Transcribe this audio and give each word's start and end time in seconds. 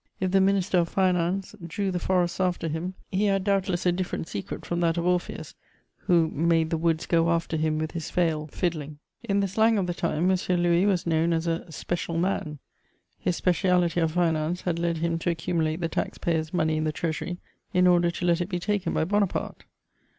If 0.19 0.31
the 0.31 0.41
Minister 0.41 0.79
of 0.79 0.89
Finance 0.89 1.53
drew 1.63 1.91
the 1.91 1.99
forests 1.99 2.39
after 2.39 2.67
him, 2.67 2.95
he 3.11 3.25
had 3.25 3.43
doubtless 3.43 3.85
a 3.85 3.91
different 3.91 4.27
secret 4.27 4.65
from 4.65 4.79
that 4.79 4.97
of 4.97 5.05
Orpheus, 5.05 5.53
who 6.07 6.27
"made 6.29 6.71
the 6.71 6.77
woods 6.79 7.05
go 7.05 7.29
after 7.29 7.55
him 7.55 7.77
with 7.77 7.91
his 7.91 8.09
fail; 8.09 8.47
fiddling." 8.47 8.97
In 9.23 9.41
the 9.41 9.47
slang 9.47 9.77
of 9.77 9.85
the 9.85 9.93
time, 9.93 10.31
M. 10.31 10.37
Louis 10.57 10.87
was 10.87 11.05
known 11.05 11.33
as 11.33 11.45
a 11.45 11.71
"special" 11.71 12.17
man; 12.17 12.57
his 13.19 13.35
speciality 13.35 13.99
of 14.01 14.13
finance 14.13 14.61
had 14.63 14.79
led 14.79 14.97
him 14.97 15.19
to 15.19 15.29
accumulate 15.29 15.81
the 15.81 15.87
tax 15.87 16.17
payers' 16.17 16.51
money 16.51 16.77
in 16.77 16.83
the 16.85 16.91
Treasury 16.91 17.37
in 17.71 17.85
order 17.85 18.09
to 18.09 18.25
let 18.25 18.41
it 18.41 18.49
be 18.49 18.59
taken 18.59 18.95
by 18.95 19.03
Bonaparte. 19.03 19.65